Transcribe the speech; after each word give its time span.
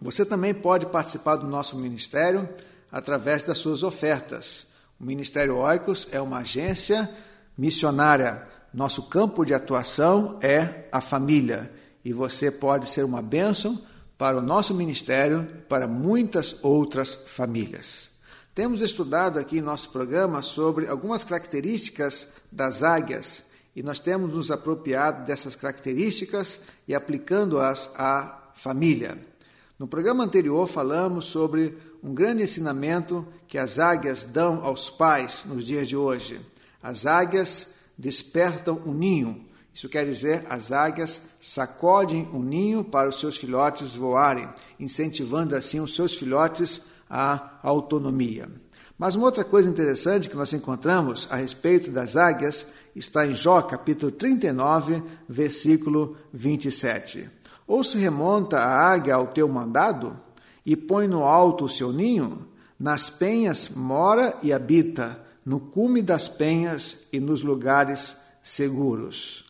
Você 0.00 0.24
também 0.24 0.54
pode 0.54 0.86
participar 0.86 1.36
do 1.36 1.46
nosso 1.46 1.76
ministério 1.76 2.48
através 2.90 3.42
das 3.42 3.58
suas 3.58 3.82
ofertas. 3.82 4.66
O 4.98 5.04
Ministério 5.04 5.58
Oicos 5.58 6.08
é 6.10 6.20
uma 6.20 6.38
agência 6.38 7.10
missionária. 7.58 8.48
Nosso 8.72 9.02
campo 9.02 9.44
de 9.44 9.52
atuação 9.52 10.38
é 10.40 10.88
a 10.90 11.02
família 11.02 11.70
e 12.02 12.10
você 12.10 12.50
pode 12.50 12.88
ser 12.88 13.04
uma 13.04 13.20
bênção 13.20 13.78
para 14.20 14.36
o 14.36 14.42
nosso 14.42 14.74
ministério, 14.74 15.48
para 15.66 15.88
muitas 15.88 16.54
outras 16.62 17.14
famílias. 17.14 18.10
Temos 18.54 18.82
estudado 18.82 19.38
aqui 19.38 19.56
em 19.56 19.62
nosso 19.62 19.88
programa 19.88 20.42
sobre 20.42 20.86
algumas 20.86 21.24
características 21.24 22.28
das 22.52 22.82
águias 22.82 23.42
e 23.74 23.82
nós 23.82 23.98
temos 23.98 24.30
nos 24.30 24.50
apropriado 24.50 25.24
dessas 25.24 25.56
características 25.56 26.60
e 26.86 26.94
aplicando-as 26.94 27.90
à 27.96 28.50
família. 28.56 29.16
No 29.78 29.88
programa 29.88 30.22
anterior 30.22 30.68
falamos 30.68 31.24
sobre 31.24 31.78
um 32.02 32.12
grande 32.12 32.42
ensinamento 32.42 33.26
que 33.48 33.56
as 33.56 33.78
águias 33.78 34.22
dão 34.22 34.62
aos 34.62 34.90
pais 34.90 35.46
nos 35.46 35.64
dias 35.64 35.88
de 35.88 35.96
hoje. 35.96 36.38
As 36.82 37.06
águias 37.06 37.68
despertam 37.96 38.82
o 38.84 38.90
um 38.90 38.92
ninho. 38.92 39.46
Isso 39.74 39.88
quer 39.88 40.04
dizer, 40.04 40.44
as 40.48 40.72
águias 40.72 41.20
sacodem 41.40 42.28
o 42.32 42.42
ninho 42.42 42.82
para 42.84 43.08
os 43.08 43.20
seus 43.20 43.36
filhotes 43.36 43.94
voarem, 43.94 44.48
incentivando 44.78 45.54
assim 45.54 45.80
os 45.80 45.94
seus 45.94 46.14
filhotes 46.14 46.82
a 47.08 47.58
autonomia. 47.62 48.48
Mas 48.98 49.14
uma 49.14 49.26
outra 49.26 49.44
coisa 49.44 49.70
interessante 49.70 50.28
que 50.28 50.36
nós 50.36 50.52
encontramos 50.52 51.26
a 51.30 51.36
respeito 51.36 51.90
das 51.90 52.16
águias 52.16 52.66
está 52.94 53.26
em 53.26 53.34
Jó, 53.34 53.62
capítulo 53.62 54.12
39, 54.12 55.02
versículo 55.28 56.16
27. 56.32 57.30
Ou 57.66 57.82
se 57.82 57.96
remonta 57.96 58.58
a 58.58 58.92
águia 58.92 59.14
ao 59.14 59.28
teu 59.28 59.48
mandado 59.48 60.16
e 60.66 60.76
põe 60.76 61.08
no 61.08 61.24
alto 61.24 61.64
o 61.64 61.68
seu 61.68 61.92
ninho, 61.92 62.46
nas 62.78 63.08
penhas 63.08 63.70
mora 63.70 64.36
e 64.42 64.52
habita, 64.52 65.18
no 65.46 65.60
cume 65.60 66.02
das 66.02 66.28
penhas 66.28 66.98
e 67.12 67.18
nos 67.18 67.42
lugares 67.42 68.16
seguros. 68.42 69.49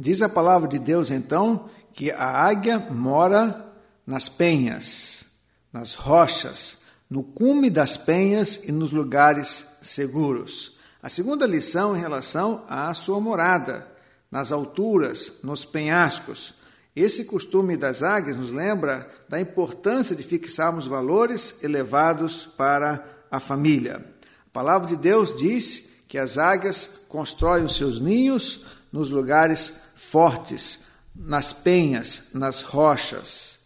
Diz 0.00 0.22
a 0.22 0.30
palavra 0.30 0.66
de 0.66 0.78
Deus 0.78 1.10
então 1.10 1.68
que 1.92 2.10
a 2.10 2.24
águia 2.24 2.78
mora 2.78 3.70
nas 4.06 4.30
penhas, 4.30 5.26
nas 5.70 5.92
rochas, 5.94 6.78
no 7.08 7.22
cume 7.22 7.68
das 7.68 7.98
penhas 7.98 8.60
e 8.64 8.72
nos 8.72 8.92
lugares 8.92 9.66
seguros. 9.82 10.74
A 11.02 11.10
segunda 11.10 11.46
lição 11.46 11.94
em 11.94 12.00
relação 12.00 12.64
à 12.66 12.94
sua 12.94 13.20
morada, 13.20 13.86
nas 14.30 14.50
alturas, 14.52 15.34
nos 15.42 15.66
penhascos. 15.66 16.54
Esse 16.96 17.24
costume 17.24 17.76
das 17.76 18.02
águias 18.02 18.38
nos 18.38 18.50
lembra 18.50 19.06
da 19.28 19.38
importância 19.38 20.16
de 20.16 20.22
fixarmos 20.22 20.86
valores 20.86 21.62
elevados 21.62 22.46
para 22.46 23.04
a 23.30 23.38
família. 23.38 24.02
A 24.46 24.50
palavra 24.50 24.88
de 24.88 24.96
Deus 24.96 25.36
diz 25.36 25.90
que 26.08 26.16
as 26.16 26.38
águias 26.38 27.00
constroem 27.06 27.64
os 27.64 27.76
seus 27.76 28.00
ninhos 28.00 28.64
nos 28.90 29.10
lugares 29.10 29.89
fortes, 30.10 30.80
nas 31.14 31.52
penhas, 31.52 32.30
nas 32.34 32.62
rochas. 32.62 33.60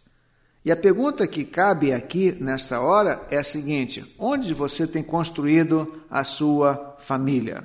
E 0.63 0.71
a 0.71 0.75
pergunta 0.75 1.27
que 1.27 1.43
cabe 1.43 1.91
aqui 1.91 2.31
nesta 2.39 2.79
hora 2.79 3.25
é 3.31 3.37
a 3.37 3.43
seguinte: 3.43 4.15
onde 4.19 4.53
você 4.53 4.85
tem 4.85 5.03
construído 5.03 6.01
a 6.09 6.23
sua 6.23 6.95
família? 6.99 7.63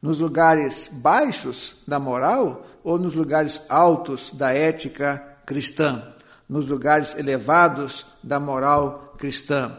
Nos 0.00 0.18
lugares 0.18 0.90
baixos 0.92 1.76
da 1.86 1.98
moral 1.98 2.66
ou 2.84 2.98
nos 2.98 3.14
lugares 3.14 3.64
altos 3.68 4.30
da 4.32 4.52
ética 4.52 5.38
cristã? 5.46 6.14
Nos 6.48 6.66
lugares 6.66 7.16
elevados 7.16 8.04
da 8.22 8.38
moral 8.38 9.14
cristã? 9.16 9.78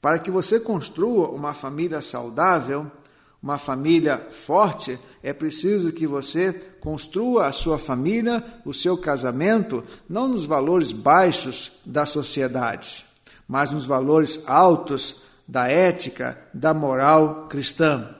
Para 0.00 0.18
que 0.18 0.30
você 0.30 0.60
construa 0.60 1.28
uma 1.28 1.52
família 1.52 2.00
saudável, 2.00 2.90
uma 3.46 3.58
família 3.58 4.26
forte, 4.32 4.98
é 5.22 5.32
preciso 5.32 5.92
que 5.92 6.04
você 6.04 6.52
construa 6.80 7.46
a 7.46 7.52
sua 7.52 7.78
família, 7.78 8.42
o 8.64 8.74
seu 8.74 8.98
casamento, 8.98 9.84
não 10.08 10.26
nos 10.26 10.44
valores 10.44 10.90
baixos 10.90 11.70
da 11.86 12.04
sociedade, 12.04 13.06
mas 13.46 13.70
nos 13.70 13.86
valores 13.86 14.42
altos 14.48 15.22
da 15.46 15.68
ética, 15.68 16.36
da 16.52 16.74
moral 16.74 17.46
cristã. 17.48 18.16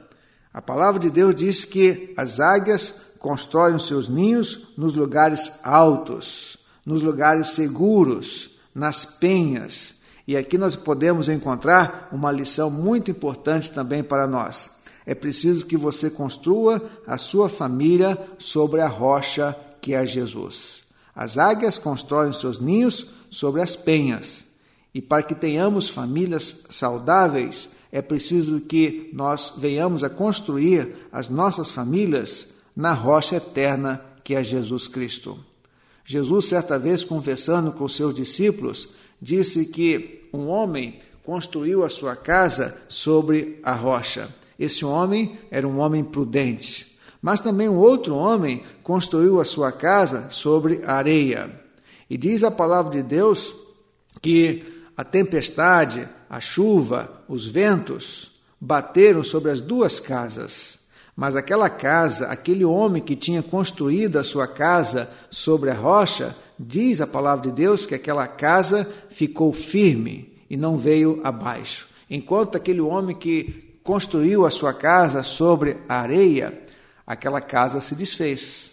A 0.54 0.62
palavra 0.62 1.00
de 1.00 1.10
Deus 1.10 1.34
diz 1.34 1.64
que 1.64 2.14
as 2.16 2.38
águias 2.38 2.94
constroem 3.18 3.80
seus 3.80 4.08
ninhos 4.08 4.74
nos 4.78 4.94
lugares 4.94 5.58
altos, 5.64 6.56
nos 6.86 7.02
lugares 7.02 7.48
seguros, 7.48 8.48
nas 8.72 9.04
penhas. 9.04 9.96
E 10.24 10.36
aqui 10.36 10.56
nós 10.56 10.76
podemos 10.76 11.28
encontrar 11.28 12.10
uma 12.12 12.30
lição 12.30 12.70
muito 12.70 13.10
importante 13.10 13.72
também 13.72 14.04
para 14.04 14.28
nós. 14.28 14.75
É 15.06 15.14
preciso 15.14 15.66
que 15.66 15.76
você 15.76 16.10
construa 16.10 16.84
a 17.06 17.16
sua 17.16 17.48
família 17.48 18.18
sobre 18.38 18.80
a 18.80 18.88
rocha 18.88 19.56
que 19.80 19.94
é 19.94 20.04
Jesus. 20.04 20.82
As 21.14 21.38
águias 21.38 21.78
constroem 21.78 22.32
seus 22.32 22.58
ninhos 22.58 23.06
sobre 23.30 23.62
as 23.62 23.76
penhas. 23.76 24.44
E 24.92 25.00
para 25.00 25.22
que 25.22 25.34
tenhamos 25.34 25.88
famílias 25.88 26.64
saudáveis, 26.68 27.68
é 27.92 28.02
preciso 28.02 28.60
que 28.60 29.10
nós 29.12 29.54
venhamos 29.56 30.02
a 30.02 30.10
construir 30.10 30.94
as 31.12 31.28
nossas 31.28 31.70
famílias 31.70 32.48
na 32.74 32.92
rocha 32.92 33.36
eterna 33.36 34.02
que 34.24 34.34
é 34.34 34.42
Jesus 34.42 34.88
Cristo. 34.88 35.38
Jesus, 36.04 36.46
certa 36.46 36.78
vez, 36.78 37.04
conversando 37.04 37.72
com 37.72 37.86
seus 37.88 38.14
discípulos, 38.14 38.88
disse 39.22 39.66
que 39.66 40.28
um 40.32 40.48
homem 40.48 40.98
construiu 41.24 41.84
a 41.84 41.88
sua 41.88 42.14
casa 42.14 42.76
sobre 42.88 43.58
a 43.62 43.72
rocha. 43.72 44.28
Esse 44.58 44.84
homem 44.84 45.38
era 45.50 45.66
um 45.66 45.78
homem 45.80 46.02
prudente. 46.02 46.96
Mas 47.20 47.40
também 47.40 47.68
um 47.68 47.76
outro 47.76 48.14
homem 48.14 48.62
construiu 48.82 49.40
a 49.40 49.44
sua 49.44 49.72
casa 49.72 50.28
sobre 50.30 50.80
a 50.84 50.94
areia. 50.94 51.60
E 52.08 52.16
diz 52.16 52.44
a 52.44 52.50
palavra 52.50 52.92
de 52.92 53.02
Deus 53.02 53.54
que 54.22 54.64
a 54.96 55.04
tempestade, 55.04 56.08
a 56.30 56.40
chuva, 56.40 57.22
os 57.28 57.46
ventos 57.46 58.30
bateram 58.60 59.22
sobre 59.22 59.50
as 59.50 59.60
duas 59.60 60.00
casas. 60.00 60.78
Mas 61.14 61.34
aquela 61.34 61.68
casa, 61.68 62.26
aquele 62.28 62.64
homem 62.64 63.02
que 63.02 63.16
tinha 63.16 63.42
construído 63.42 64.18
a 64.18 64.24
sua 64.24 64.46
casa 64.46 65.10
sobre 65.30 65.70
a 65.70 65.74
rocha, 65.74 66.36
diz 66.58 67.00
a 67.00 67.06
palavra 67.06 67.50
de 67.50 67.56
Deus 67.56 67.86
que 67.86 67.94
aquela 67.94 68.26
casa 68.26 68.88
ficou 69.10 69.52
firme 69.52 70.32
e 70.48 70.56
não 70.56 70.76
veio 70.76 71.20
abaixo. 71.24 71.88
Enquanto 72.08 72.56
aquele 72.56 72.80
homem 72.80 73.16
que 73.16 73.65
construiu 73.86 74.44
a 74.44 74.50
sua 74.50 74.74
casa 74.74 75.22
sobre 75.22 75.78
a 75.88 76.00
areia, 76.00 76.60
aquela 77.06 77.40
casa 77.40 77.80
se 77.80 77.94
desfez, 77.94 78.72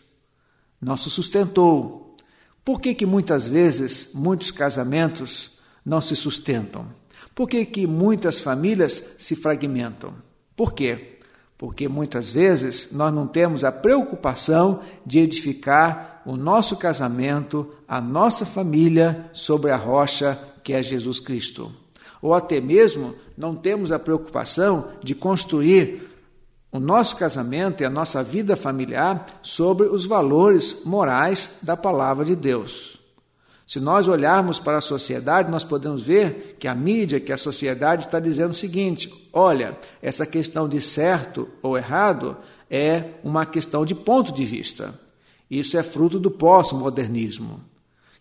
não 0.82 0.98
se 0.98 1.10
sustentou. 1.10 2.18
Por 2.66 2.82
que, 2.82 2.94
que 2.94 3.06
muitas 3.06 3.48
vezes 3.48 4.10
muitos 4.14 4.52
casamentos 4.52 5.52
não 5.86 6.02
se 6.02 6.16
sustentam? 6.16 6.88
Por 7.36 7.48
que, 7.48 7.66
que 7.66 7.88
muitas 7.88 8.42
famílias 8.42 9.02
se 9.18 9.36
fragmentam? 9.36 10.14
Por 10.56 10.74
quê? 10.74 11.14
porque 11.64 11.88
muitas 11.88 12.30
vezes 12.30 12.90
nós 12.92 13.14
não 13.14 13.26
temos 13.26 13.64
a 13.64 13.72
preocupação 13.72 14.82
de 15.06 15.20
edificar 15.20 16.22
o 16.26 16.36
nosso 16.36 16.76
casamento, 16.76 17.74
a 17.88 18.02
nossa 18.02 18.46
família 18.46 19.30
sobre 19.32 19.72
a 19.72 19.78
rocha 19.78 20.38
que 20.62 20.74
é 20.74 20.84
Jesus 20.84 21.22
Cristo. 21.22 21.72
Ou 22.24 22.34
até 22.34 22.62
mesmo 22.62 23.14
não 23.38 23.54
temos 23.54 23.92
a 23.92 24.00
preocupação 24.00 24.88
de 25.04 25.14
construir 25.14 26.10
o 26.72 26.80
nosso 26.80 27.18
casamento 27.18 27.84
e 27.84 27.86
a 27.86 27.90
nossa 27.90 28.24
vida 28.24 28.56
familiar 28.56 29.26
sobre 29.42 29.88
os 29.88 30.06
valores 30.06 30.84
morais 30.86 31.60
da 31.62 31.76
palavra 31.76 32.24
de 32.24 32.34
Deus. 32.34 32.98
Se 33.68 33.78
nós 33.80 34.08
olharmos 34.08 34.58
para 34.58 34.78
a 34.78 34.82
sociedade, 34.82 35.52
nós 35.52 35.66
podemos 35.66 36.02
ver 36.02 36.56
que 36.58 36.68
a 36.68 36.74
mídia, 36.74 37.20
que 37.20 37.34
a 37.34 37.38
sociedade 37.38 38.06
está 38.06 38.22
dizendo 38.22 38.52
o 38.52 38.56
seguinte: 38.56 39.30
olha, 39.34 39.78
essa 40.02 40.26
questão 40.26 40.68
de 40.70 40.80
certo 40.80 41.50
ou 41.62 41.78
errado 41.78 42.38
é 42.70 43.04
uma 43.22 43.46
questão 43.46 43.86
de 43.86 43.94
ponto 43.94 44.32
de 44.32 44.46
vista. 44.46 44.98
Isso 45.52 45.78
é 45.78 45.84
fruto 45.84 46.18
do 46.18 46.32
pós-modernismo, 46.32 47.60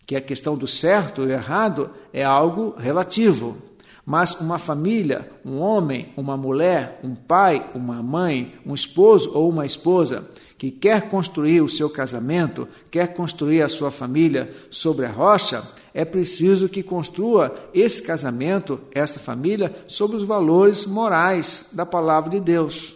que 0.05 0.15
a 0.15 0.21
questão 0.21 0.57
do 0.57 0.67
certo 0.67 1.23
e 1.23 1.31
errado 1.31 1.89
é 2.11 2.23
algo 2.23 2.75
relativo. 2.77 3.57
Mas 4.05 4.33
uma 4.39 4.59
família, 4.59 5.29
um 5.45 5.59
homem, 5.59 6.11
uma 6.17 6.35
mulher, 6.35 6.99
um 7.03 7.15
pai, 7.15 7.69
uma 7.73 8.03
mãe, 8.03 8.53
um 8.65 8.73
esposo 8.73 9.31
ou 9.33 9.49
uma 9.49 9.65
esposa 9.65 10.27
que 10.57 10.71
quer 10.71 11.09
construir 11.09 11.61
o 11.61 11.69
seu 11.69 11.89
casamento, 11.89 12.67
quer 12.89 13.13
construir 13.13 13.61
a 13.61 13.69
sua 13.69 13.91
família 13.91 14.53
sobre 14.69 15.05
a 15.05 15.11
rocha, 15.11 15.63
é 15.93 16.03
preciso 16.03 16.69
que 16.69 16.81
construa 16.81 17.53
esse 17.73 18.01
casamento, 18.01 18.79
essa 18.93 19.19
família, 19.19 19.75
sobre 19.87 20.17
os 20.17 20.23
valores 20.23 20.85
morais 20.85 21.65
da 21.71 21.85
palavra 21.85 22.29
de 22.29 22.39
Deus. 22.39 22.95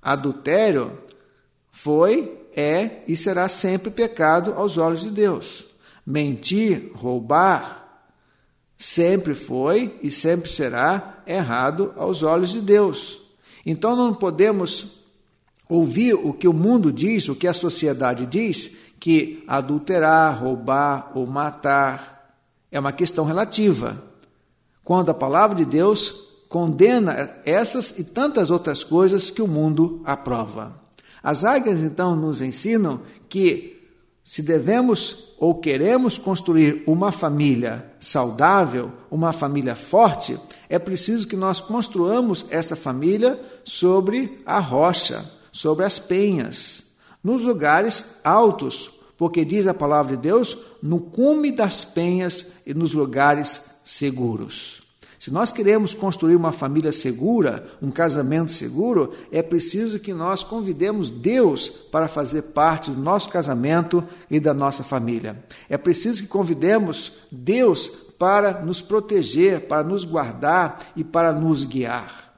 Adultério 0.00 0.98
foi, 1.70 2.46
é 2.54 3.02
e 3.08 3.16
será 3.16 3.48
sempre 3.48 3.90
pecado 3.90 4.54
aos 4.56 4.78
olhos 4.78 5.02
de 5.02 5.10
Deus. 5.10 5.66
Mentir, 6.06 6.90
roubar, 6.94 7.81
sempre 8.82 9.32
foi 9.32 9.96
e 10.02 10.10
sempre 10.10 10.50
será 10.50 11.22
errado 11.24 11.94
aos 11.96 12.24
olhos 12.24 12.50
de 12.50 12.60
Deus. 12.60 13.20
Então 13.64 13.94
não 13.94 14.12
podemos 14.12 14.88
ouvir 15.68 16.14
o 16.14 16.32
que 16.32 16.48
o 16.48 16.52
mundo 16.52 16.90
diz, 16.90 17.28
o 17.28 17.36
que 17.36 17.46
a 17.46 17.54
sociedade 17.54 18.26
diz, 18.26 18.72
que 18.98 19.44
adulterar, 19.46 20.42
roubar 20.42 21.12
ou 21.14 21.24
matar 21.28 22.34
é 22.72 22.80
uma 22.80 22.90
questão 22.90 23.24
relativa. 23.24 24.02
Quando 24.82 25.10
a 25.10 25.14
palavra 25.14 25.54
de 25.54 25.64
Deus 25.64 26.12
condena 26.48 27.36
essas 27.44 27.96
e 28.00 28.02
tantas 28.02 28.50
outras 28.50 28.82
coisas 28.82 29.30
que 29.30 29.40
o 29.40 29.46
mundo 29.46 30.02
aprova. 30.04 30.74
As 31.22 31.44
águias 31.44 31.82
então 31.82 32.16
nos 32.16 32.40
ensinam 32.40 33.02
que 33.28 33.81
se 34.24 34.42
devemos 34.42 35.34
ou 35.38 35.56
queremos 35.56 36.16
construir 36.16 36.84
uma 36.86 37.10
família 37.10 37.92
saudável, 37.98 38.92
uma 39.10 39.32
família 39.32 39.74
forte, 39.74 40.38
é 40.68 40.78
preciso 40.78 41.26
que 41.26 41.36
nós 41.36 41.60
construamos 41.60 42.46
esta 42.50 42.76
família 42.76 43.40
sobre 43.64 44.40
a 44.46 44.58
rocha, 44.60 45.28
sobre 45.50 45.84
as 45.84 45.98
penhas, 45.98 46.84
nos 47.22 47.40
lugares 47.40 48.18
altos, 48.22 48.90
porque 49.16 49.44
diz 49.44 49.66
a 49.66 49.74
palavra 49.74 50.16
de 50.16 50.22
Deus, 50.22 50.56
no 50.82 51.00
cume 51.00 51.50
das 51.50 51.84
penhas 51.84 52.52
e 52.66 52.72
nos 52.72 52.92
lugares 52.92 53.64
seguros. 53.84 54.81
Se 55.22 55.30
nós 55.30 55.52
queremos 55.52 55.94
construir 55.94 56.34
uma 56.34 56.50
família 56.50 56.90
segura, 56.90 57.64
um 57.80 57.92
casamento 57.92 58.50
seguro, 58.50 59.12
é 59.30 59.40
preciso 59.40 60.00
que 60.00 60.12
nós 60.12 60.42
convidemos 60.42 61.10
Deus 61.10 61.70
para 61.70 62.08
fazer 62.08 62.42
parte 62.42 62.90
do 62.90 63.00
nosso 63.00 63.30
casamento 63.30 64.02
e 64.28 64.40
da 64.40 64.52
nossa 64.52 64.82
família. 64.82 65.44
É 65.70 65.78
preciso 65.78 66.24
que 66.24 66.28
convidemos 66.28 67.12
Deus 67.30 67.86
para 68.18 68.62
nos 68.62 68.82
proteger, 68.82 69.68
para 69.68 69.84
nos 69.84 70.04
guardar 70.04 70.90
e 70.96 71.04
para 71.04 71.32
nos 71.32 71.62
guiar. 71.62 72.34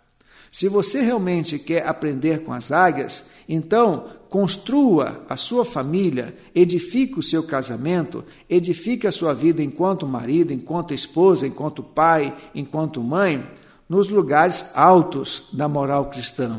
Se 0.52 0.68
você 0.68 1.00
realmente 1.00 1.58
quer 1.58 1.88
aprender 1.88 2.44
com 2.44 2.52
as 2.52 2.70
águias, 2.70 3.24
então 3.48 4.10
construa 4.34 5.24
a 5.28 5.36
sua 5.36 5.64
família, 5.64 6.36
edifique 6.52 7.20
o 7.20 7.22
seu 7.22 7.44
casamento, 7.44 8.24
edifique 8.50 9.06
a 9.06 9.12
sua 9.12 9.32
vida 9.32 9.62
enquanto 9.62 10.08
marido, 10.08 10.52
enquanto 10.52 10.92
esposa, 10.92 11.46
enquanto 11.46 11.84
pai, 11.84 12.36
enquanto 12.52 13.00
mãe, 13.00 13.48
nos 13.88 14.08
lugares 14.08 14.72
altos 14.74 15.44
da 15.52 15.68
moral 15.68 16.06
cristã. 16.06 16.58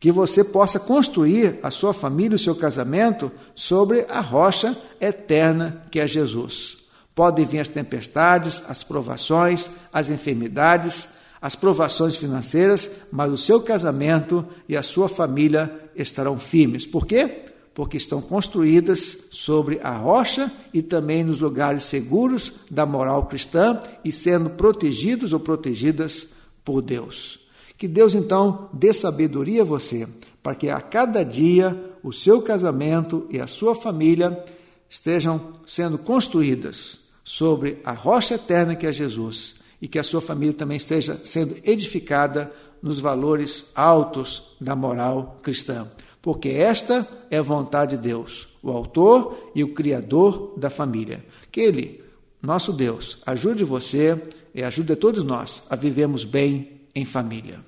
Que 0.00 0.10
você 0.10 0.42
possa 0.42 0.80
construir 0.80 1.58
a 1.62 1.70
sua 1.70 1.92
família, 1.92 2.36
o 2.36 2.38
seu 2.38 2.54
casamento 2.54 3.30
sobre 3.54 4.06
a 4.08 4.22
rocha 4.22 4.74
eterna 4.98 5.82
que 5.90 6.00
é 6.00 6.06
Jesus. 6.06 6.78
Podem 7.14 7.44
vir 7.44 7.58
as 7.58 7.68
tempestades, 7.68 8.62
as 8.66 8.82
provações, 8.82 9.68
as 9.92 10.08
enfermidades, 10.08 11.06
as 11.40 11.54
provações 11.54 12.16
financeiras, 12.16 12.90
mas 13.10 13.32
o 13.32 13.36
seu 13.36 13.60
casamento 13.60 14.44
e 14.68 14.76
a 14.76 14.82
sua 14.82 15.08
família 15.08 15.90
estarão 15.94 16.38
firmes. 16.38 16.84
Por 16.84 17.06
quê? 17.06 17.44
Porque 17.72 17.96
estão 17.96 18.20
construídas 18.20 19.16
sobre 19.30 19.78
a 19.82 19.96
rocha 19.96 20.50
e 20.74 20.82
também 20.82 21.22
nos 21.22 21.38
lugares 21.38 21.84
seguros 21.84 22.54
da 22.70 22.84
moral 22.84 23.26
cristã 23.26 23.80
e 24.04 24.10
sendo 24.10 24.50
protegidos 24.50 25.32
ou 25.32 25.38
protegidas 25.38 26.28
por 26.64 26.82
Deus. 26.82 27.38
Que 27.76 27.86
Deus 27.86 28.14
então 28.14 28.68
dê 28.72 28.92
sabedoria 28.92 29.62
a 29.62 29.64
você, 29.64 30.08
para 30.42 30.56
que 30.56 30.68
a 30.68 30.80
cada 30.80 31.22
dia 31.22 31.80
o 32.02 32.12
seu 32.12 32.42
casamento 32.42 33.26
e 33.30 33.38
a 33.38 33.46
sua 33.46 33.76
família 33.76 34.44
estejam 34.90 35.54
sendo 35.64 35.98
construídas 35.98 36.98
sobre 37.22 37.78
a 37.84 37.92
rocha 37.92 38.34
eterna 38.34 38.74
que 38.74 38.86
é 38.86 38.92
Jesus 38.92 39.57
e 39.80 39.88
que 39.88 39.98
a 39.98 40.04
sua 40.04 40.20
família 40.20 40.54
também 40.54 40.76
esteja 40.76 41.20
sendo 41.24 41.56
edificada 41.64 42.52
nos 42.82 42.98
valores 42.98 43.70
altos 43.74 44.56
da 44.60 44.74
moral 44.74 45.38
cristã. 45.42 45.88
Porque 46.20 46.48
esta 46.48 47.06
é 47.30 47.38
a 47.38 47.42
vontade 47.42 47.96
de 47.96 48.02
Deus, 48.02 48.48
o 48.62 48.70
autor 48.70 49.50
e 49.54 49.62
o 49.62 49.72
criador 49.72 50.54
da 50.56 50.68
família. 50.68 51.24
Que 51.50 51.60
Ele, 51.60 52.02
nosso 52.42 52.72
Deus, 52.72 53.18
ajude 53.24 53.64
você 53.64 54.20
e 54.54 54.62
ajude 54.62 54.96
todos 54.96 55.22
nós 55.22 55.62
a 55.70 55.76
vivermos 55.76 56.24
bem 56.24 56.82
em 56.94 57.04
família. 57.04 57.67